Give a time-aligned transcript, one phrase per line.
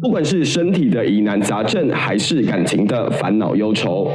[0.00, 4.08] 不管是身体的疑难杂症，还是感情的烦恼忧愁，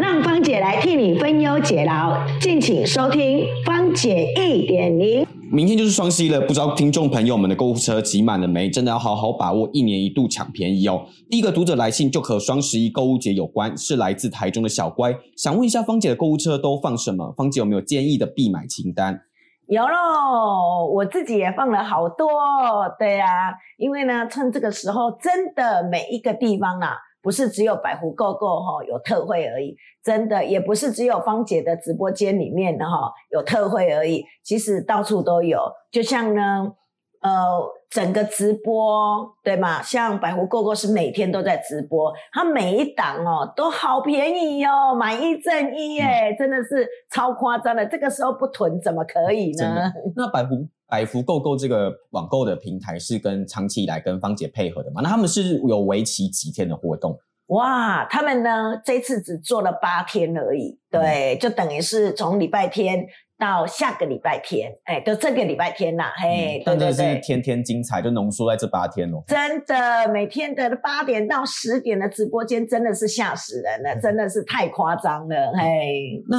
[0.00, 5.26] 让芳姐来替你分忧解劳，敬请收听芳姐一点零。
[5.50, 8.70] 明天就是双十一了，不知道听众朋友们的购物车挤满了没？
[8.70, 11.04] 真的要好好把握一年一度抢便宜哦。
[11.28, 17.34] 第一个读者来信就和双十一购物节有关，是来自台中的小乖，想问一下芳姐的购物车都放什么？
[17.36, 19.22] 芳姐有没有建议的必买清单？
[19.68, 22.26] 有喽，我自己也放了好多，
[22.98, 35.60] 对呀，因为呢，趁这个时候，真的每一个地方啊，不是只有百福购购哈有特惠而已，真的也不是只有芳姐的直播间里面的哈有特惠而已，其实到处都有，
[35.92, 36.72] 就像呢。
[37.20, 37.30] 呃，
[37.90, 39.82] 整个直播对吗？
[39.82, 47.86] 像百湖购购是每天都在直播，它每一档哦都好便宜哟，买一赠一耶，真的是超夸张的。
[47.86, 49.90] 这个时候不囤怎么可以呢？
[50.14, 55.00] 那百湖百福购购这个网购的平台是跟长期以来跟芳姐配合的嘛？
[55.02, 57.18] 那他们是有为期几天的活动？
[57.46, 63.06] 哇，他们呢这次只做了八天而已，对，就等于是从礼拜天。
[63.38, 69.22] 到下个礼拜天，哎，就这个礼拜天呐，嘿，真的是，天天精彩，就浓缩在这八天哦。
[69.28, 76.20] 真的，每天的八点到十点的直播间真的是吓死人了，真的是太夸张了，嘿。
[76.28, 76.38] 那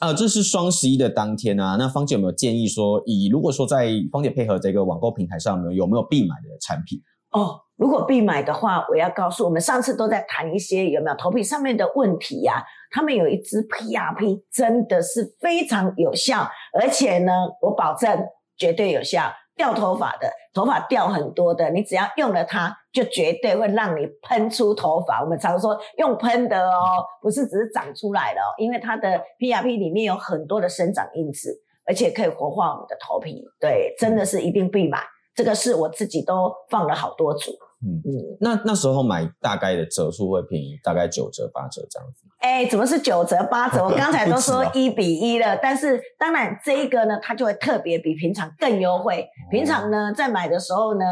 [0.00, 7.00] 呃，这是双十一的当天啊，那芳姐有没有建议说，以如果说在芳姐配合这个网购平台上面有没有必买的产品？
[7.30, 12.60] 哦，如果必买的话，我要告诉我们，上次都在谈一些有没有头皮上面的问题呀？
[12.90, 17.32] 他们有一支 PRP，真的是非常有效，而且呢，
[17.62, 19.32] 我保证绝对有效。
[19.56, 25.22] 掉头发的，头发掉很多的，你只要用了它，就绝对会让你喷出头发。
[25.22, 31.54] 我们常说用喷的哦，不是只是长出来了，因为它的 PRP 里面有很多的生长因子，
[31.86, 33.44] 而且可以活化我们的头皮。
[33.60, 34.98] 对，真的是一定必买。
[35.34, 37.50] 这个是我自己都放了好多组。
[37.82, 42.24] 嗯嗯，那那时候买大概的折数会便宜，大概九折八折这样子。
[42.40, 43.84] 哎，怎么是九折八折？
[43.84, 49.28] 我刚才都说 一比一了，但是当然这一个呢，它就会特别比平常更优惠。
[49.50, 51.04] 平常呢，在买的时候呢，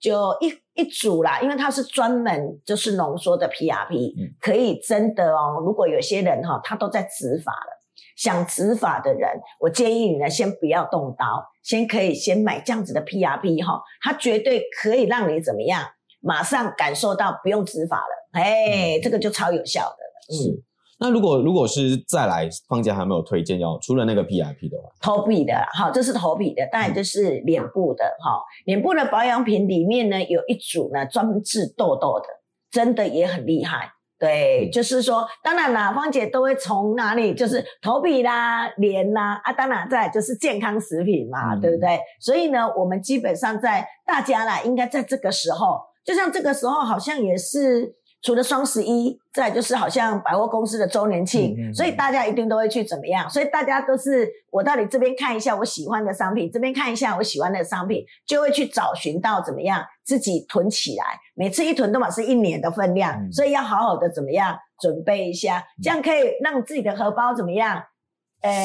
[0.00, 5.58] 就一一组啦，因为它是专门就是浓缩的 PRP，可以真的哦。
[5.60, 7.82] 如果有些人哈，他都在植发了，
[8.16, 15.84] 想植发的人，我建议你呢，先不要动刀，先可以先买这样子的 PRP 哈，它绝对可以让你怎么样？
[16.20, 20.08] 马上感受到不用植发了，哎，这个就超有效的了。
[20.30, 20.62] 是，
[21.00, 32.26] 那如果如果是再来，芳姐还有没有推荐要除了那个 PIP 的话，头皮的，好，这是头皮的，当然就是脸部的，哈，脸部的保养品里面呢有一组呢专门治痘痘的，
[32.70, 33.92] 真的也很厉害。
[34.18, 42.00] 对，就是说，当然啦，芳姐都会从哪里，就是头皮啦、脸啦，啊，当然再就是健康食品嘛，对不对？
[42.20, 45.78] 所以呢，我们基本上在大家啦，应该在这个时候。
[46.04, 53.28] 就像这个时候，好像也是除了双十一，再就是好像百货公司的周年庆，所以大家一定都会去怎么样？
[53.30, 61.04] 所以大家都是我到底这边看一下我喜欢的商品，这边看一下我喜欢的商品，就会去找寻到怎么样自己囤起来。
[61.34, 67.82] 每次一囤都嘛是一年的分量，所以要好好的怎么样准备一下，这样可以让自己的荷包怎么样？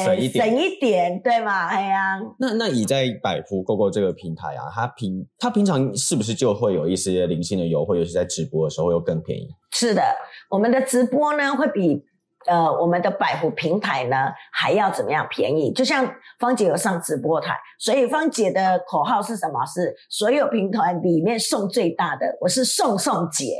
[0.04, 1.66] 省一点，省一点，对吗？
[1.66, 9.48] 哎呀，那那你在百福购购这个平台啊，它平它平常是不是就会有一些零星的优惠，尤其在直播的时候又更便宜？
[9.72, 10.02] 是的，
[10.50, 12.04] 我们的直播呢会比。
[12.46, 15.72] 呃，我们的百福平台呢还要怎么样便宜？
[15.72, 16.06] 就像
[16.38, 19.64] 芳姐有上直播台，所以芳姐的口号是什么？
[19.64, 23.56] 是所有平台里面送最大的，我是送送姐，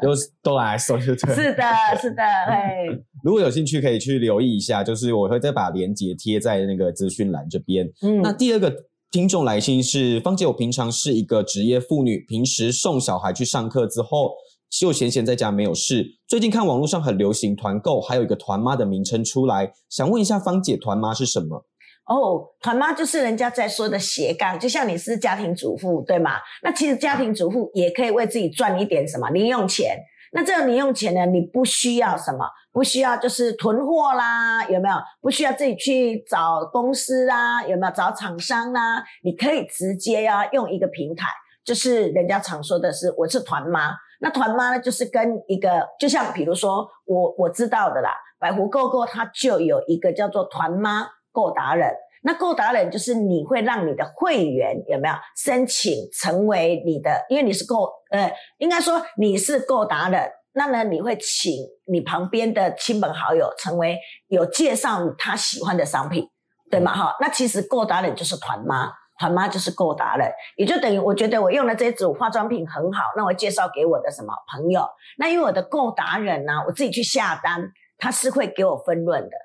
[0.00, 0.10] 都
[0.40, 1.34] 都来送就对。
[1.34, 1.64] 是的，
[2.00, 3.04] 是的，嘿。
[3.22, 7.90] 如果有兴趣可以去留意一下，就是我会再把链接贴在那个资讯栏这边。
[8.02, 8.74] 嗯，那第二个
[9.10, 14.32] 听众来信是芳姐，我平常是一个职业妇女，平时送小孩去上课之后。
[14.70, 16.06] 就闲闲在家没有事。
[16.28, 21.66] 最近看网络上很流行团购，还有一个团妈的名称出来，想问一下芳姐，团妈是什么？
[22.06, 26.34] 哦，团妈就是人家在说的斜杠，就像你是家庭主妇，对吗？
[26.62, 29.96] 那其实家庭主妇也可以为自己赚一点什么零用钱。
[30.32, 34.94] 那这个零用钱呢，你不需要什么，不需要就是囤货啦，有没有？
[35.20, 37.92] 不需要自己去找公司啦，有没有？
[37.92, 39.02] 找厂商啦？
[39.24, 41.26] 你可以直接呀，用一个平台，
[41.64, 43.92] 就是人家常说的是，我是团妈。
[44.20, 51.92] 那团妈呢，就是跟一个，就像比如说我我知道的啦，百湖购购它就有一个叫做团妈购达人。
[52.22, 61.52] 那购达人就是你会让你的会员有没有申请成为你的，因为你是购呃，应该说你是购达人，那呢你会请
[61.86, 66.28] 你旁边的亲朋好友成为有介绍他喜欢的商品，
[66.70, 66.94] 对吗？
[66.94, 68.92] 哈，那其实购达人就是团妈。
[69.18, 74.88] 团妈就是够达人，也就等于我觉得我用了这组化妆品很好，那我介绍给我的什么朋友？
[75.18, 79.36] 那因为我的够达人呢，我自己去下单，他是会给我分润的。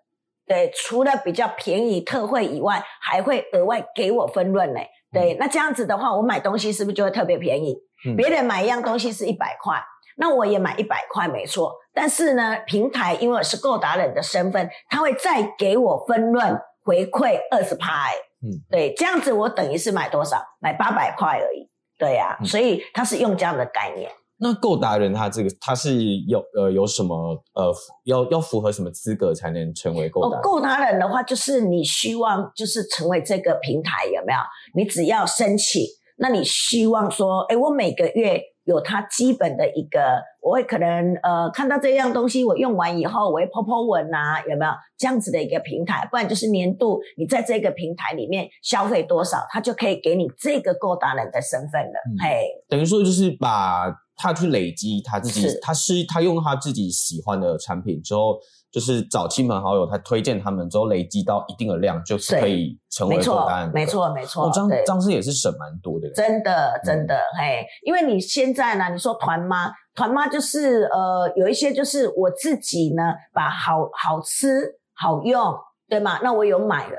[0.48, 4.80] 对，除了比较便宜特惠以外，还会额外给我分润呢。
[5.12, 7.78] 对，那这样子的话，我买东西是不是就会特别便宜？
[8.16, 9.82] 别人买一样东西是一百块，
[10.18, 11.74] 那我也买一百块，没错。
[11.94, 18.10] 但是呢，平台因为我是购达人的身份，他会再给我分润回馈二十趴。
[18.44, 20.38] 嗯，对，这样子我等于是买多少？
[20.60, 21.70] 买八百块而已。
[21.98, 24.12] 对呀，所以他是用这样的概念。
[24.38, 27.16] 那够达人他这个他是有呃有什么
[27.54, 27.74] 呃
[28.04, 30.42] 要要符合什么资格才能成为够达？
[30.42, 34.40] 够达人的话，就是你希望就是成为这个平台有没有？
[34.76, 35.84] 你只要申请，
[36.18, 38.42] 那你希望说，哎，我每个月。
[38.66, 46.08] 有它基本的一个，我会可能呃看到这样东西，我用完以后我会 po po 文啊，有没有这样子的一个平台？
[46.10, 52.00] 不然就是年度你在这个平台里面消费多少，它就可以给你这个够达人的身份了。
[52.20, 53.86] 嘿，等于说就是把
[54.16, 58.40] 他去累积他自己，他是他用他自己喜欢的产品之后。
[58.72, 63.72] 就是找亲朋好友，他推荐他们之后累积到一定的量，就是可以成为错单。
[63.74, 66.12] 没错，没错，张张师也是省蛮多的。
[66.12, 75.56] 真的，真的，嘿，因为你现在呢，你说团妈，团妈就是呃，有一些就是我自己呢，把好好吃好用，
[75.88, 76.20] 对吗？
[76.22, 76.98] 那我有买了，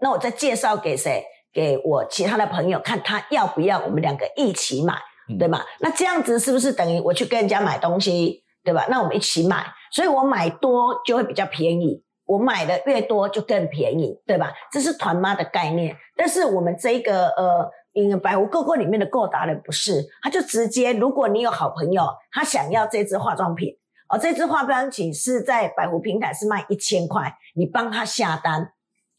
[0.00, 1.24] 那我再介绍给谁？
[1.54, 3.80] 给我其他的朋友看，他要不要？
[3.80, 4.92] 我们两个一起买，
[5.38, 5.64] 对吧？
[5.80, 8.86] 那这样子是不是等于我去跟人家买东西，对吧？
[8.88, 9.64] 那我们一起买。
[9.90, 14.52] 所以我买多就会比较便宜，我买的越多就更便宜，对吧？
[14.72, 15.96] 这是团妈的概念。
[16.16, 23.72] 但是我们这个呃，嗯，百湖购购里面的购达人不是，他就直接，如果你有好朋友，他想要这支化妆品，
[24.08, 28.72] 哦，这支化妆品是在百福平台是卖一千块，你帮他下单，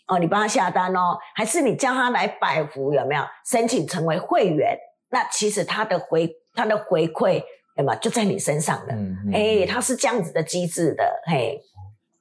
[0.07, 4.77] 哦，你帮他下单哦，还是你叫他来百福有没有申请成为会员？
[5.15, 7.41] 那其实他的回他的回馈。
[7.77, 7.93] 对嘛？
[7.97, 8.93] 就在你身上了。
[9.33, 11.03] 哎，它是这样子的机制的。
[11.25, 11.59] 嘿，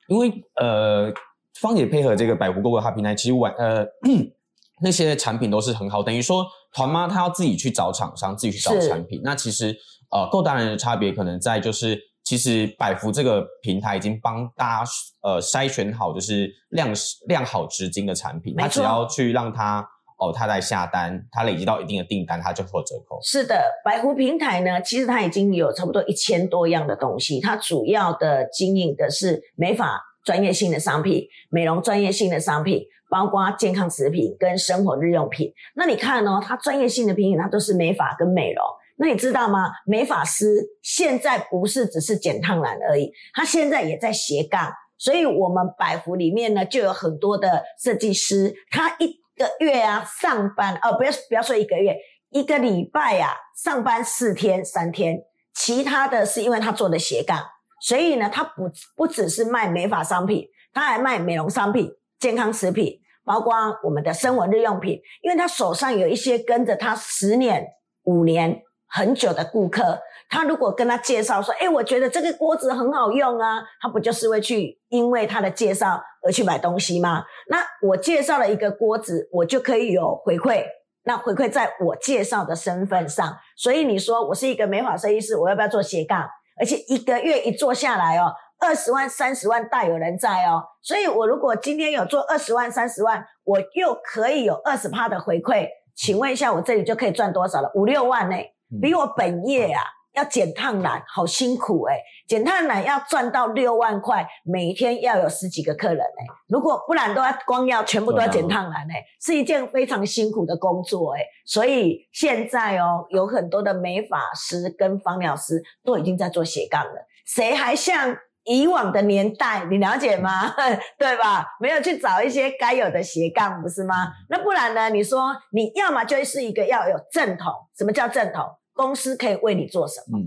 [0.08, 0.28] 因为
[0.60, 1.12] 呃，
[1.60, 3.86] 芳姐配合这个百湖购物哈平台，其实晚呃
[4.82, 6.02] 那些产品都是很好。
[6.02, 9.20] 等于说团妈她要自己去找厂商，自己去找产品。
[9.22, 9.72] 那其实
[10.10, 14.90] 呃，购达人的差别可能在就是，其实百福这个平台已经帮大家
[15.22, 16.92] 呃筛选好，就是量
[17.28, 18.56] 量好值金的产品。
[18.58, 19.88] 他只要去让他。
[20.16, 23.18] 哦，他在下单，他累积到一定的订单，他就会折扣。
[23.20, 27.40] 是的，百湖平台呢，其实它已经有差不多一千多样的东西。
[27.40, 35.52] 它主要的经营的是美发专业性的商品、美容专业性的商品，包括健康食品跟生活日用品。
[35.74, 38.64] 那你看哦，它专业性的品品，它都是美发跟美容。
[38.96, 39.72] 那你知道吗？
[39.84, 40.46] 美发师
[40.80, 44.72] 现在不是只是剪烫染而已，他现在也在斜杠。
[44.96, 49.23] 所以，我们百福里面呢，就有很多的设计师，他一。
[49.36, 51.96] 个月啊，上班哦，不要不要说一个月，
[52.30, 55.22] 一个礼拜啊，上班四天三天，
[55.52, 57.42] 其他的是因为他做的斜杠，
[57.80, 67.66] 所以呢，他不不只是卖美发商品，他还卖美容商品、健康食品，包括我们的生活日用品，因为他手上有一些跟着他十年、
[68.04, 70.00] 五年很久的顾客。
[70.34, 77.22] 他如果跟他介绍说，哎，我觉得这个锅子很好用啊，他不就是会去因为他的介绍而去买东西吗？
[77.48, 80.64] 那我介绍了一个锅子，我就可以有回馈，
[81.04, 83.32] 那回馈在我介绍的身份上。
[83.56, 86.28] 所以你说我是一个美发设计师，我要不要做斜杠？
[86.58, 90.64] 而且一个月一做下来哦，二十万、三十万大有人在哦。
[90.82, 97.70] 所以我如果今天有做二十万、三十万，我又可以有二十趴的回馈，请问一下，我这里就可以赚多少了？
[97.76, 98.36] 五六万呢，
[98.82, 99.80] 比我本业啊。
[100.14, 101.98] 要剪烫染，好辛苦哎！
[102.26, 106.24] 剪烫染要赚到六万块，每一天要有十几个客人哎。
[106.48, 111.20] 如果不然，都要光要全部都要剪烫染哎，是一件非常辛苦的工作哎。
[111.44, 117.06] 所以现在哦，有很多的美发师跟芳疗师都已经在做斜杠了。
[117.26, 119.64] 谁还像以往的年代？
[119.64, 120.54] 你了解吗？
[120.96, 121.44] 对吧？
[121.58, 124.12] 没有去找一些该有的斜杠，不是吗？
[124.28, 124.90] 那不然呢？
[124.90, 127.52] 你说你要么就是一个要有正统。
[127.76, 128.44] 什么叫正统？
[128.74, 130.18] 公司可以为你做什么？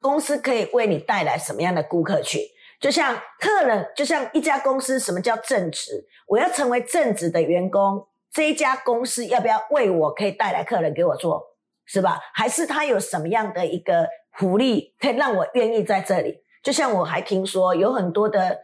[0.00, 2.40] 公司可以为你带来什么样的顾客群？
[2.78, 6.06] 就像客人，就像一家公司，什么叫正直？
[6.28, 11.42] 我要成为正直的员工，这一家公司要不要为我可以带来客人给我做，
[11.86, 12.20] 是吧？
[12.34, 16.44] 还是他有什么样的一个福利，可以让我愿意在这里？
[16.62, 18.58] 就像我还听说有很多的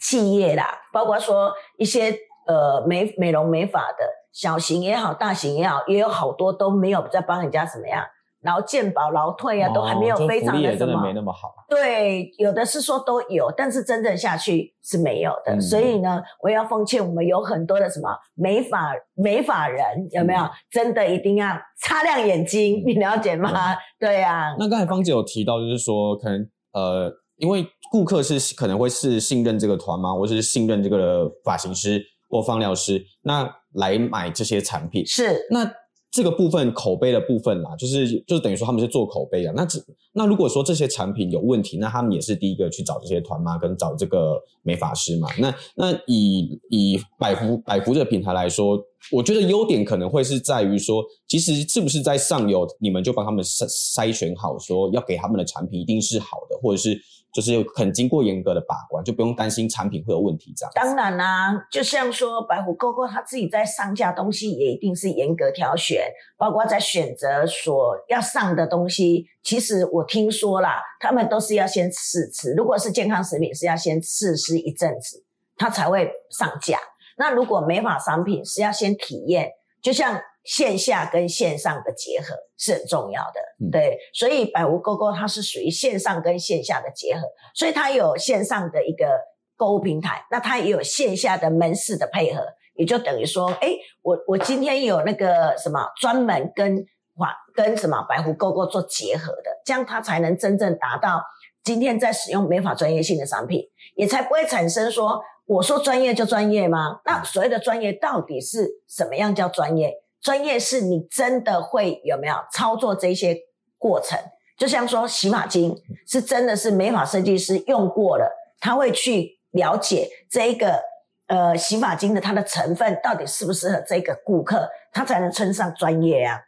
[0.00, 8.04] 企业啦，包括说一些呃美美容美发的小型也好，大型也好，也有好多都没有在帮人家怎么样。
[8.42, 11.02] 劳健保、劳退啊，都还没有非常福利也真的的什么。
[11.02, 11.52] 没那么好。
[11.68, 15.54] 对，有的是说都有，但是真正下去是没有的。
[15.54, 20.40] 嗯所以呢，我要奉劝我们有很多的什么美法美法人，有没有？
[20.42, 23.50] 嗯真的一定要擦亮眼睛， 你了解吗？
[23.98, 26.40] 对啊，那刚才芳姐有提到，就是说可能
[26.72, 35.04] 呃，因为顾客是可能会是信任这个团吗，或者是信任这个发型师或放疗师，那来买这些产品。
[35.06, 35.64] 是那
[36.10, 39.52] 这个部分口碑的部分啦，就是就是等于说他们是做口碑的。
[39.52, 39.78] 那这
[40.12, 45.28] 那如果说这些产品有问题，那他们也是第一个去找这些团妈跟找这个美发师嘛。
[45.38, 48.76] 那那以以百福百福这个品牌来说，
[49.12, 57.00] 我觉得优点可能会是在于说，其实是不是在上游你们就帮他们筛筛选好，说要给他们的产品一定是好的，或者是
[57.32, 60.72] 就是很经过严格的把关，就不用担心产品会有问题这样。
[60.74, 66.02] 当然啦、就像说白虎哥哥他自己在上架东西，也一定是严格挑选，
[66.36, 69.26] 包括在选择所要上的东西。
[69.42, 75.24] 其实我听说啦，他们都是要先试吃，如果是健康食品，是要先试吃一阵子，
[75.56, 76.78] 它才会上架。
[77.16, 79.50] 那如果美法商品是要先体验，
[79.82, 87.22] 就像线下跟线上的结合是很重要的，嗯对，所以百无沟沟它是属于线上跟线下的结合，
[87.54, 89.20] 所以它有线上的一个
[89.56, 92.42] 购物平台，那它也有线下的门市的配合，
[92.74, 93.68] 也就等于说，哎，
[94.02, 101.22] 我我今天有那个什么专门跟哇跟什么白狐沟沟做结合的，这样它才能真正达到
[101.62, 107.00] 今天在使用美发专业性的商品，也才不会产生说我说专业就专业吗？
[107.04, 109.94] 那所谓的专业到底是什么样叫专业？
[110.22, 113.36] 专业是你真的会有没有操作这些
[113.78, 114.18] 过程？
[114.58, 115.74] 就像说洗发精
[116.06, 120.82] 是真的是美发设计师用过了，他会去了解这一个
[121.28, 126.40] 呃洗发精的它的成分到底适不适合这个顾客，他才能称上专业啊。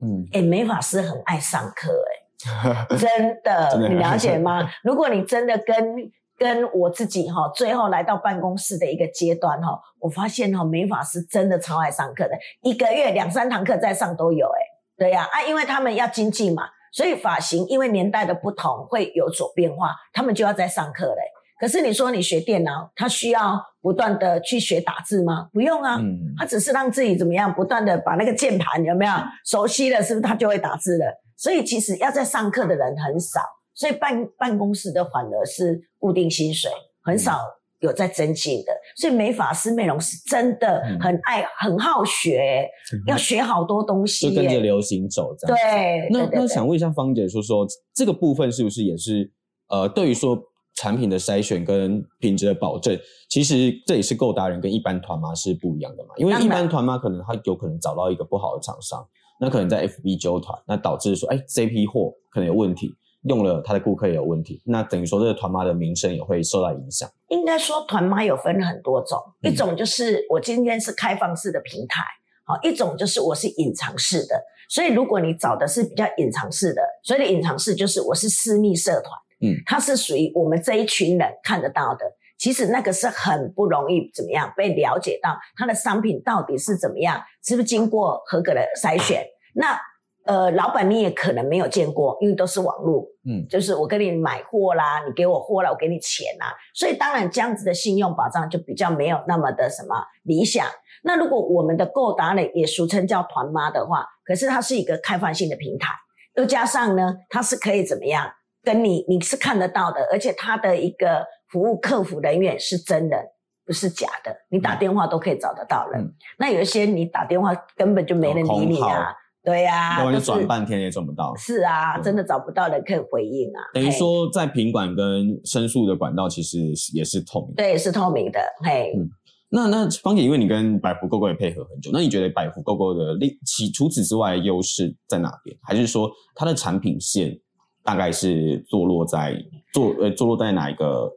[0.00, 4.70] 嗯，哎，美发师很爱上课、哎， 真的，真的你了解吗？
[4.84, 5.96] 如果你真的跟
[6.36, 14.60] 跟我自己哈，最后来到办公室的一个阶段哈，我发现哈，美发师真的超爱上课的，一个月两三堂课在上都有、哎，
[14.98, 21.22] 对呀啊，因为他们要经济嘛，所以发型因为年代的不同会有所变化，他们就要在上课嘞。
[21.58, 25.48] 可是你说你学电脑，他需要不断的去学打字吗？
[25.54, 29.12] 不用啊，嗯，他只是让自己怎么样，不断的把那个键盘有没有
[29.42, 31.06] 熟悉了，是不是他就会打字了？
[31.34, 33.40] 所以其实要在上课的人很少，
[33.76, 36.68] 所以办办公室的反而是固定薪水，
[37.04, 37.38] 很少
[37.80, 38.72] 有在增进的。
[38.96, 42.66] 所以美发师、美容师真的嗯很爱、很好学，
[43.06, 44.58] 要学好多东西就跟着。
[44.58, 45.56] 流行走这样。
[45.56, 49.30] 对，那那想问一下芳姐，说说这个部分是不是也是
[49.68, 50.38] 呃，对于说
[50.76, 56.14] 产品的筛选跟品质的保证，其实这也是购达人跟一般团妈是不一样的嘛？
[56.16, 59.06] 因为一般团妈可能他有可能找到一个不好的厂商，
[59.40, 62.94] 那可能在 FB 揪团，那导致说，哎，这批货可能有问题，
[63.28, 67.08] 用了他的顾客也有问题，那等于说这个团妈的名声也会受到影响。
[67.28, 72.02] 应该说团妈有分很多种，嗯一种就是我今天是开放式的平台，
[72.44, 74.40] 好，一种就是我是隐藏式的。
[74.68, 82.04] 所以如果你找的是比较隐藏式的，所以的隐藏式就是我是私密社团，嗯，它是属于我们这一群人看得到的。
[82.38, 89.24] 其实那个是很不容易怎么样被了解到它的商品到底是怎么样，是不是经过合格的筛选？
[89.54, 89.80] 那
[90.26, 100.66] 呃，老板你也可能没有见过，因为都是网络，嗯，就是我跟你买货啦，你给我货啦，我给你钱啦，所以当然这样子的信用保障就比较没有那么的什么理想。
[101.04, 105.94] 那如果我们的购达人也俗称叫团妈的话，可是它是一个开放性的平台，
[106.34, 108.28] 又加上呢，它是可以怎么样
[108.62, 113.26] 跟你你是看得到的，而且它的一个服务客服人员是真人。
[113.64, 116.00] 不是假的，你打电话都可以找得到人。
[116.00, 119.12] 嗯那有一些你打电话根本就没人理你啊，
[119.46, 121.32] 对呀、要不然就转半天也转不到。
[121.36, 123.62] 是啊，真的找不到人可以回应啊。
[123.72, 126.58] 等于说，在品管跟申诉的管道其实
[126.92, 127.62] 也是透明的。
[127.62, 129.08] 对，是透明的，嘿，嗯
[129.48, 135.56] 那那芳姐，因为你跟百福 GoGo 也配合很久，那你觉得百福 GoGo 的另其除此之外的优势在哪边？
[135.62, 137.38] 还是说它的产品线
[137.84, 139.40] 大概是坐落在
[139.72, 141.08] 坐呃坐落在哪一个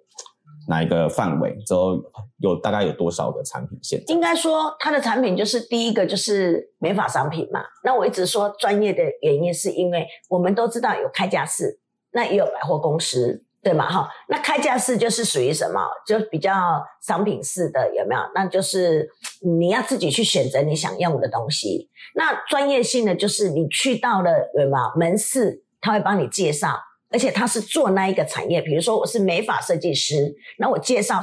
[0.70, 1.58] 哪一个范围？
[1.66, 2.00] 之后
[2.38, 4.02] 有大概有多少个产品线？
[4.08, 7.60] 应该说它的产品就是第一个就是美发商品嘛。
[7.84, 11.80] 那我一直说专业的原因，是因为我们都知道有开架式，
[12.12, 13.90] 那也有百货公司，对吗？
[13.90, 15.82] 哈，那开架式就是属于什么？
[16.06, 16.54] 就比较
[17.02, 18.22] 商品式的，有没有？
[18.36, 19.10] 那就是
[19.42, 21.90] 你要自己去选择你想用的东西。
[22.14, 26.78] 那专业性的就是你去到了有没有门市，他会帮你介绍。
[27.12, 31.22] 而且他是做那一个产业，比如说我是美发设计师，那我介绍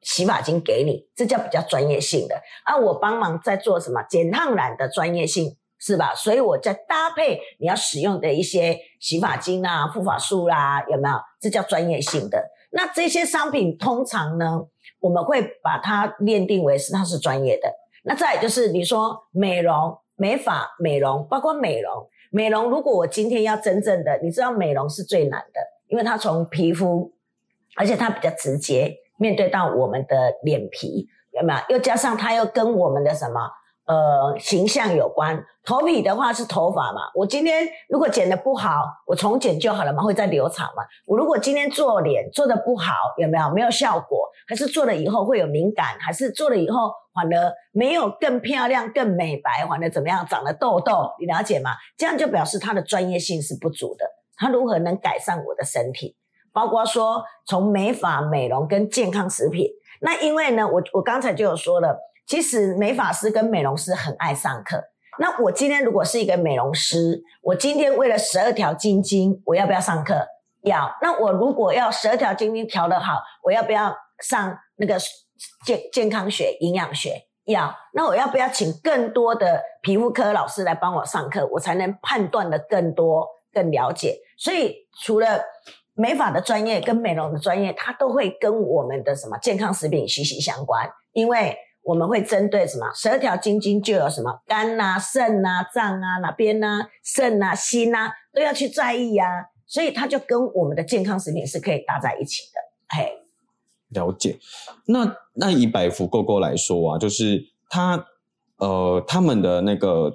[0.00, 2.40] 洗发精给你，这叫比较专业性的。
[2.64, 6.14] 啊我帮忙在做什么减烫染的专业性是吧？
[6.14, 11.16] 所以我在搭配你要使用的一些洗发精啊、护发素啦，有没有？
[11.40, 12.42] 这叫专业性的。
[12.70, 14.60] 那这些商品通常呢，
[15.00, 17.72] 我们会把它认定为是它是专业的。
[18.04, 22.68] 那再就是你说美容、美发、美容，包括美容、美容。
[22.68, 27.12] 如果我今天要真正的，你知道美容是最难的，因为它从皮肤，
[27.76, 31.76] 而且它比较直接面对到我们的脸皮，有没有？
[31.76, 33.48] 又加上它又跟我们的什么？
[33.86, 37.02] 呃，形象有关，头皮的话是头发嘛。
[37.14, 40.82] 我今天如果剪的不好，我重剪就好了嘛，会再留长嘛。
[41.06, 44.26] 我如果今天做脸做的不好，有没有没有效果？
[44.48, 45.98] 还是做了以后会有敏感？
[46.00, 50.26] 还是做了以后反而没有更漂亮、更美白，反而怎么样？
[50.26, 51.72] 长了痘痘，你了解吗？
[51.98, 54.06] 这样就表示他的专业性是不足的。
[54.38, 56.16] 他如何能改善我的身体？
[56.54, 59.68] 包括说从美发、美容跟健康食品。
[60.00, 61.98] 那因为呢，我我刚才就有说了。
[62.26, 64.82] 其实美发师跟美容师很爱上课。
[65.18, 70.26] 那我今天如果是一个美容师，我今天为了十二条金晶，我要不要上课？
[70.62, 70.92] 要。
[71.00, 74.98] 那我如果要十二条金晶调得好，我要不要上那个
[75.64, 77.28] 健健康学、营养学？
[77.44, 77.72] 要。
[77.92, 84.18] 那我要不要请更多的皮肤科老师来帮我上课，我才能判断的更多、更了解？
[84.36, 85.40] 所以除了
[85.92, 91.56] 美发的专业跟美容的专业，它都会跟我们的什么健康食品息息相关，因为。
[91.84, 92.90] 我们会针对什么？
[92.94, 99.26] 十二条经筋就有什么肝呐、肾呐、脏啊哪边呐、肾呐、心呐，都要去在意呀。
[99.66, 102.60] 所以它就跟我们的健康食品是可以搭在一起的。
[102.96, 103.12] 嘿，
[103.90, 104.38] 了解。
[104.86, 108.06] 那那以百福购购来说啊，就是它
[108.58, 110.12] 呃他们的那个。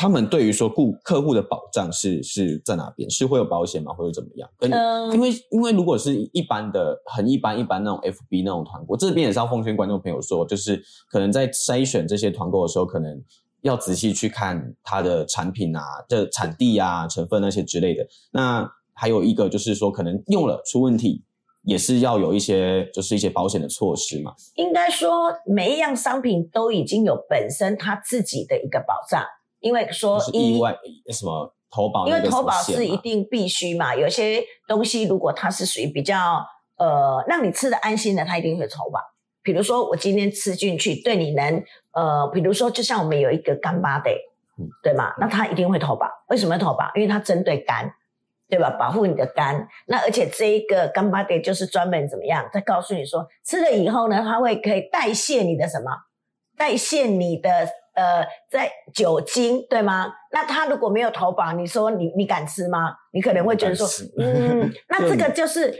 [0.00, 3.10] 他们对于说顾客户的保障是是在哪边？
[3.10, 3.92] 是会有保险吗？
[3.92, 4.48] 或者怎么样？
[4.56, 4.70] 跟
[5.12, 13.20] 因为因为如果是一般的很一般一般那种 FB 那种团购，这边也是要奉劝观众朋友说，就是可能在筛选这些团购的时候，可能
[13.62, 18.06] 要仔细去看它的产品啊、的产地啊、成分那些之类的。
[18.30, 21.24] 那还有一个就是说，可能用了出问题，
[21.64, 24.32] 也是要有一些就是一些保险的措施嘛。
[24.54, 29.24] 应该说，每一样商品都已经有本身它自己的一个保障。
[29.60, 30.76] 因为说意外
[31.12, 33.94] 什么投保，因为投保是一定必须嘛。
[33.94, 36.46] 有些东西如果它是属于比较
[36.76, 39.00] 呃让你吃的安心的，它一定会投保。
[39.42, 44.10] 比如说我今天吃进去，对你能呃，比如说就像我们有一个干巴的，
[44.82, 45.12] 对吗？
[45.18, 46.06] 那它一定会投保。
[46.28, 46.90] 为什么投保？
[46.94, 47.90] 因为它针对肝，
[48.48, 48.70] 对吧？
[48.78, 49.66] 保护你的肝。
[49.86, 52.48] 那而且这一个干巴爹就是专门怎么样？
[52.52, 55.90] 在告诉你说，吃了以后呢，它会可以代谢你的什么？
[56.56, 57.50] 代谢你的。
[57.98, 60.12] 呃，在酒精对吗？
[60.30, 62.94] 那他如果没有投保，你说你你敢吃吗？
[63.12, 63.84] 你可能会觉得说，
[64.18, 65.74] 嗯， 那这个就是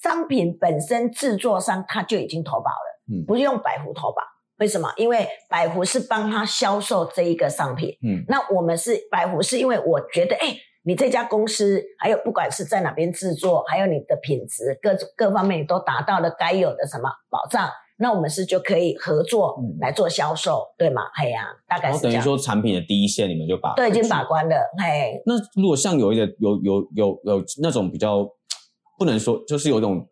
[0.00, 4.22] 商品本身制作商他就已经投保了，嗯，不用百福投保。
[4.58, 4.92] 为什么？
[4.96, 17.68] 因为百福是帮他销售这一个商品，嗯，那我们是百福是因为我觉得，哎，你这家公司还有不管是在哪边制作，还有你的品质各各方面，你都达到了该有的什么保障。
[17.98, 21.02] 那我们是就可以合作来做销售，对吗？
[21.14, 24.56] 嘿呀，大概是等于说产品的第一线，你们就把对已经把关了。
[24.78, 28.28] 嘿，那如果像有一个有有有有那种比较
[28.98, 30.06] 不能说，就是有一种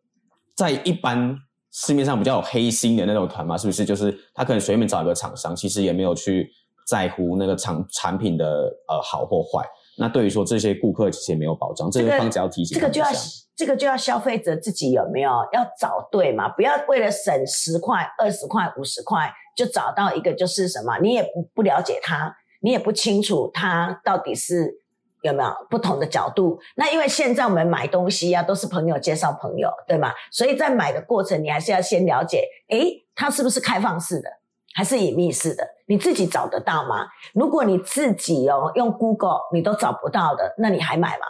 [0.56, 1.36] 在一般
[1.72, 3.84] 市面上比较有黑心的那种团嘛，是不是？
[3.84, 6.48] 就是他可能随便找一个厂商，其实也没有去
[6.88, 8.46] 在乎那个产产品的
[8.88, 9.66] 呃好或坏。
[9.96, 13.08] 那对于说这些顾客其实也没有保障，这个方只要提醒这个就要
[13.56, 16.48] 这个就要消费者自己有没有要找对嘛？
[16.48, 24.80] 不要为了省十块、二十块、五十块就找到一个就是什么，你也不不了解他，你也不清楚他到底是
[25.22, 26.58] 有没有不同的角度。
[26.74, 30.12] 那因为现在我们买东西呀，都是朋友介绍朋友，对吗？
[30.32, 34.28] 所以在买的过程，你还是要先了解，诶，它是不是开放式的？
[34.74, 37.06] 还是隐秘式的，你自己找得到吗？
[37.32, 41.24] 如果你自己哦用 Google 你都找不到的，那你还买吗？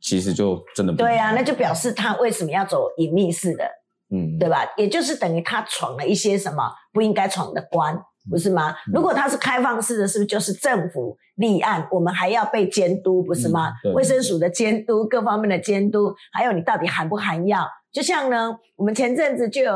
[0.00, 3.64] 其实就真的对啊，那就表示他为什么要走隐秘式的，
[4.10, 4.64] 嗯，对吧？
[4.76, 7.96] 也就是等于他闯了一些什么不应该闯的关，
[8.30, 8.74] 不是吗？
[8.92, 13.72] 如果他是开放式的，是不是就是政府立案，我们还要被监督，不是吗？
[13.94, 17.68] 卫生署的监督，各方面的监督，还有你到底含不含药？
[17.92, 19.72] 就像呢，我们前阵子就有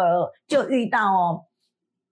[0.49, 1.45] 就遇到哦。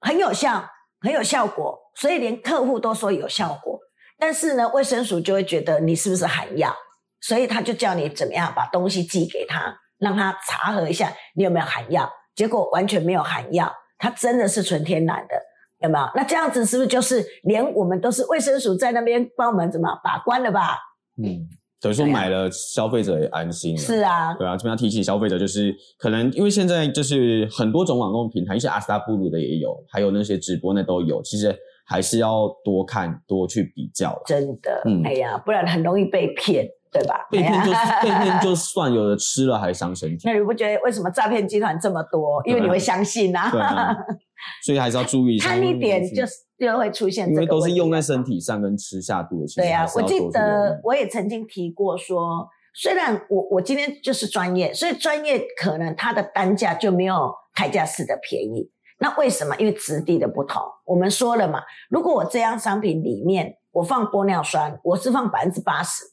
[0.00, 0.64] 很有效，
[1.00, 3.78] 很有效果，所以连客户都说有效果。
[4.18, 6.74] 但是呢，卫生署就会觉得你是不是含药，
[7.20, 12.10] 所以他就叫你怎么样把东西寄给他，让他查核一下你有没有含药。
[12.34, 15.34] 结果完全没有含药，它真的是纯天然的，
[15.80, 16.10] 有没有？
[16.14, 20.78] 那这样子是不是就是连我们都是卫生署在那边帮我们怎么把关了吧？
[21.22, 21.48] 嗯。
[21.80, 23.76] 等于说买了，消费者也安心。
[23.76, 31.22] 是啊，对啊，这边要提醒消费者，就是可能因为现在就是很多种网购平台，一些阿斯达布鲁的也有，还有那些直播那都有。
[31.22, 34.20] 其实还是要多看多去比较。
[34.26, 37.26] 真的，嗯哎呀，不然很容易被骗，对吧？
[37.30, 40.28] 被骗就哎 被骗就算，有的吃了还伤身体。
[40.28, 42.42] 那你不觉得为什么诈骗集团这么多？
[42.44, 43.96] 因为你会相信啊，对啊，
[44.64, 45.48] 所以还是要注意一下。
[45.48, 46.32] 贪一点就是
[46.66, 49.46] 就会出现因为这个问题都是用在身体上跟吃下肚的。
[49.46, 58.70] 其实对啊还，是我记得我也曾经提过说，虽然我我今天就是专业，所以专业可能它的单价就没有开价式的便宜。
[58.98, 59.56] 那为什么？
[59.56, 60.62] 因为质地的不同。
[60.84, 66.04] 我们说了嘛，如果我这样商品里面我放玻尿酸，我是放百分之八十，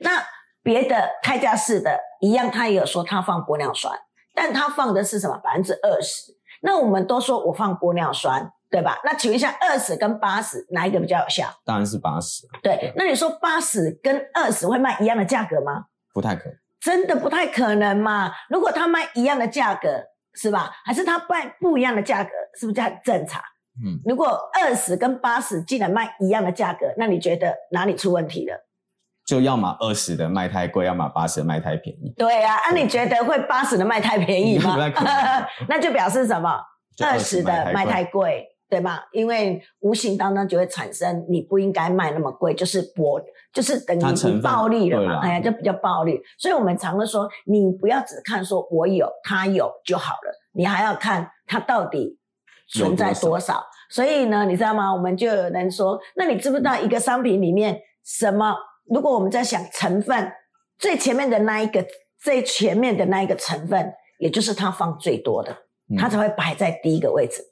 [0.00, 0.20] 那
[0.60, 3.96] 别的开价式的一样，他也有说他放玻尿酸，
[4.34, 5.38] 但他放的是什么？
[5.38, 6.32] 百分之二十。
[6.62, 8.98] 那我们都说我放玻尿酸，对吧？
[9.04, 11.46] 那请问一下，二十跟八十哪一个比较有效？
[11.64, 15.84] 当然是八十，对，那你说八十跟二十会卖一样的价格吗？
[16.14, 16.54] 不太可能。
[16.80, 18.32] 真的不太可能嘛。
[18.48, 20.02] 如果他卖一样的价格，
[20.34, 20.72] 是吧？
[20.84, 23.40] 还是他卖不一样的价格，是不是这样正常？
[23.84, 28.66] 嗯，如果二十跟八十竟然卖一样的价格，那你觉得哪里出问题了？
[29.24, 32.12] 就要么二十的卖太贵，要么八十的卖太便宜。
[32.16, 34.76] 对啊，啊，你觉得会八十的卖太便宜吗？
[35.68, 36.60] 那就表示什么？
[37.02, 39.06] 二十的卖太贵贵，对吧？
[39.12, 43.20] 因为无形当中就会产生你不应该卖那么贵，就是博，
[43.52, 46.18] 就是等于你暴利了嘛，哎呀，就比较暴利。
[46.38, 52.18] 所以我们常会说，你不要只看说我有，他有就好了，你还要看它到底
[52.66, 53.62] 存在多少。
[53.90, 54.90] 所以呢，你知道吗？
[54.90, 58.56] 我们就有人说，那你知不知道一个商品里面什么？
[58.86, 60.32] 如果我们在想成分，
[60.78, 61.84] 最前面的那一个，
[62.18, 65.52] 最前面的那一个成分，也就是它放最多的。
[65.90, 67.42] 嗯它才会摆在第一个位置。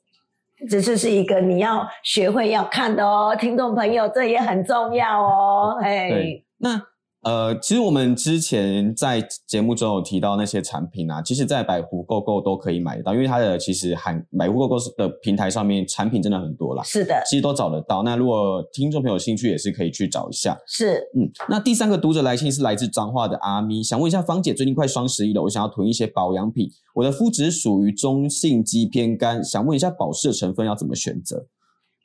[0.68, 5.78] 这就是一个你要学会要看的哦，听众朋友，这也很重要哦。
[5.82, 6.10] 哎，
[6.58, 6.80] 那
[7.22, 18.02] 呃，其实我们之前在节目中有提到那些产品啊，其实在百狐购购都可以买得到，因为它的其实含百狐购购的平台上面产品真的很多啦，是的，其实都找得到。
[18.02, 20.56] 那如果听众朋友有兴趣，也是可以去找一下。
[20.66, 31.44] 是嗯，那第三个读者来信是来自彰化的阿咪，想问一下芳姐，最近快双十一了，我想要囤一些保养品，我的肤质属于中性肌偏干，想问一下保湿的成分要怎么选择？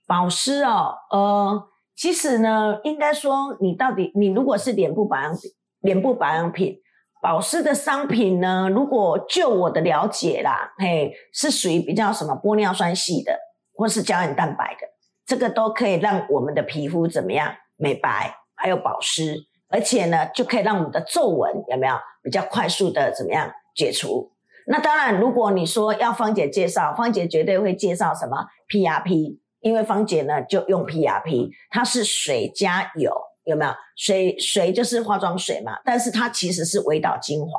[0.08, 1.63] 保湿哦，呃，
[1.95, 5.34] 其实呢，应该说你到底，你如果是脸部保养，
[5.81, 6.81] 脸部保养品。
[7.21, 13.36] 保湿的商品呢，如果就我的了解啦，嘿，是属于比较什么玻尿酸系的，
[13.73, 14.81] 或是胶原蛋白的，
[15.25, 19.38] 这个都可以让我们的皮肤怎么样美白，还有保湿，
[19.69, 24.31] 而且呢，就可以让我们的皱纹有没有比较快速的怎么样解除。
[24.67, 33.12] 那当然，如果你说要芳姐介绍，芳姐绝对会介绍什么 PRP，因为芳姐呢就用 PRP，它是水加油，
[33.45, 33.71] 有没有？
[33.97, 37.49] 水水就是化妆水嘛，但是它其实是微导精华，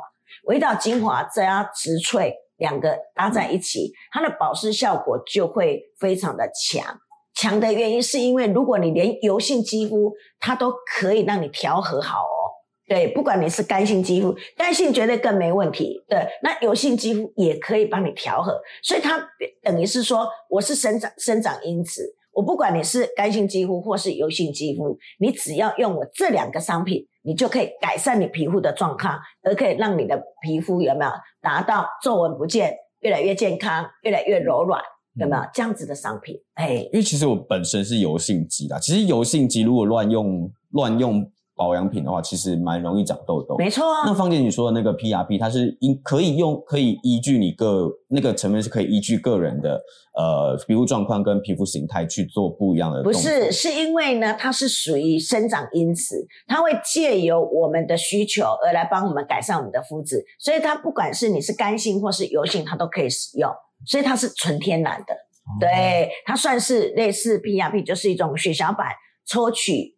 [0.45, 6.97] 微导精华加植萃两个搭在一起，它的保湿效果就会非常的强。
[7.35, 12.46] 强的原因是因为如果你连油性肌肤，它都可以让你调和好哦。
[12.87, 16.01] 对，不管你是干性肌肤，干性绝对更没问题。
[16.07, 19.21] 对，那油性肌肤也可以帮你调和，所以它
[19.61, 22.15] 等于是说，我是生长生长因子。
[22.31, 34.79] 我不管你是干性肌肤或是油性肌肤，你只要用我这两个商品，你就可以改善你皮肤的状况，而可以让你的皮肤有没有达到皱纹不见，越来越健康，越来越柔软，
[35.19, 36.39] 有没有这样子的商品？
[36.53, 43.57] 哎，因为其实我本身是油性肌啦，其实油性肌如果乱用乱用保养品的话，其实蛮容易长痘痘。
[43.57, 49.81] 没错啊，那芳姐你说的那个 PRP，它是依可以用可以依据你个那个成分是可以依据个人的
[50.15, 53.01] 呃皮肤状况跟皮肤形态去做不一样的。
[53.01, 63.51] 不是，是因为呢，它是属于生长因子，它会借由我们的需求而来帮我们改善我们的肤质，所以它不管是你是干性或是油性，它都可以使用，
[63.85, 65.13] 所以它是纯天然的。
[65.13, 65.17] 哦
[65.61, 68.87] 对，它算是类似 PRP，就是一种血小板
[69.25, 69.95] 抽取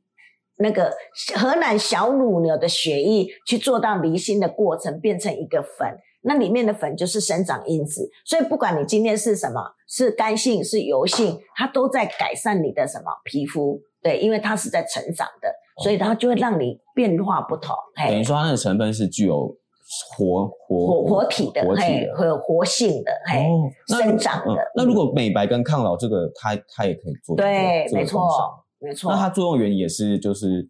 [0.59, 0.91] 那个
[1.35, 5.97] 河南小乳牛的血液去做到离心的过程，变成一个粉。
[6.21, 13.79] 那里面的粉就是生长因子，所以不管你今天是什么，是干性是油性，它都在改善你的什么皮肤。
[14.01, 15.49] 对，因为它是在成长的，
[15.81, 17.73] 所以它就会让你变化不同。
[17.95, 19.47] 嘿，等于说它那个成分是具有
[20.17, 22.15] 活活活活体的，活体嘿，的。
[22.15, 24.71] 和活性的，嘿，哦生长的嗯。
[24.75, 28.27] 那如果美白跟抗老这个，它它也可以做对，这个没错
[28.79, 30.69] 没错那，它作用原理也是就是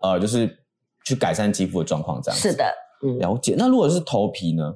[0.00, 0.48] 呃就是
[1.04, 2.50] 去改善肌肤的状况这样子。
[2.50, 2.64] 是的，
[3.04, 3.18] 嗯。
[3.18, 3.54] 了解。
[3.58, 4.74] 那如果是头皮呢？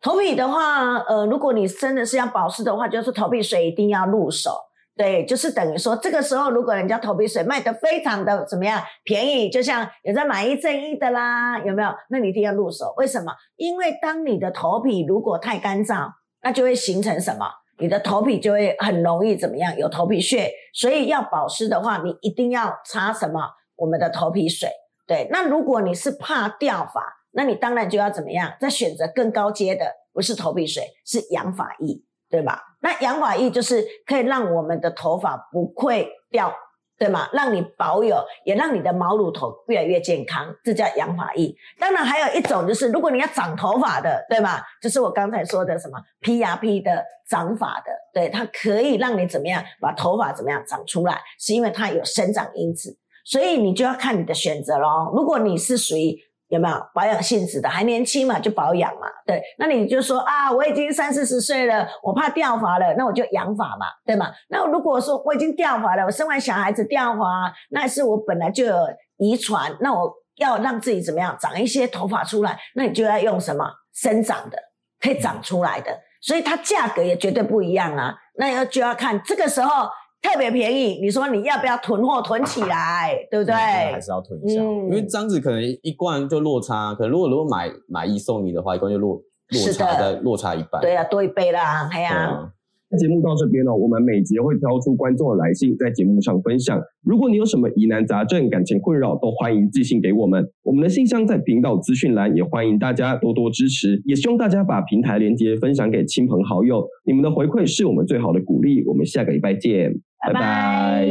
[0.00, 4.56] 头皮的话，呃，如果你真的是要保湿的话，就是头皮水一定要入手。
[4.96, 11.88] 对，就是等于说，这个时候如果人家头皮水卖的非常的怎么样便宜，就像有在买一赠一的啦，有没有？
[12.10, 12.94] 那你一定要入手。
[12.96, 13.32] 为什么？
[13.56, 17.46] 因为当你的头皮如果太干燥，那就会形成什么？
[17.78, 19.76] 你的头皮就会很容易怎么样？
[19.76, 23.40] 有头皮屑，所以要保湿的话，你一定要擦什么？
[23.76, 24.68] 我们的头皮水。
[25.06, 28.52] 对，那如果你是怕掉发，那你当然就要怎么样？
[28.60, 32.62] 再选择更高阶的，不是头皮水，是养发液，对吧？
[32.82, 36.52] 那养发液就是可以让我们的头发不会掉。
[36.98, 37.28] 对吗？
[37.32, 41.54] 让你保有，也让你的毛乳头越来越健康，这叫养发液。
[41.78, 44.60] 当然还有一种就是，如果你要长头发的，对吗？
[44.82, 55.12] 就是我刚才说的什么 PRP 的长发的，对，它可以让你怎么样把头发怎么样长出来，是因为它有生长因子，所以你就要看你的选择咯。
[55.14, 56.18] 如果你是属于。
[56.48, 57.68] 有没有保养性质的？
[57.68, 59.06] 还年轻嘛，就保养嘛。
[59.26, 64.30] 对，那你就说啊，我已经三四十岁了，我怕掉发了，那我就养发嘛，对吗？
[64.48, 68.76] 那如果说我已经掉发了，我生完小孩子掉发，那是我本来就有
[69.18, 74.58] 遗传，那我要让自己怎么样长一些头发出来，那你就要用什么生长的，
[75.00, 78.14] 可以长出来的，所以它价格也绝对不一样啊。
[78.36, 79.88] 那要就要看这个时候。
[80.20, 83.54] 特别便宜，你说你要不要囤货囤起来，对不对？
[83.54, 92.52] 还是要囤一下，因为这样子可能一罐就落差，可能如果如果买买一送一的话，一罐就落落差的落差一半，对啊，多一倍啦，哎呀。
[92.90, 96.80] 那节目到这边呢，我们每节会挑出观众的来信，在节目上分享。
[97.04, 100.42] 如果你有什么疑难杂症、感情困扰，都欢迎寄信给我们。
[100.62, 104.00] 我们的信箱在频道资讯栏，也欢迎大家多多支持。
[104.06, 108.82] 也希望大家把平台连接分享给亲朋好友，你们的回馈是我们最好的鼓励。
[108.86, 111.06] 我们下个礼拜见，拜拜。